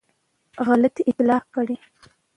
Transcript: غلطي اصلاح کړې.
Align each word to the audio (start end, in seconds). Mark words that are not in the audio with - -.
غلطي 0.67 1.03
اصلاح 1.11 1.43
کړې. 1.53 1.77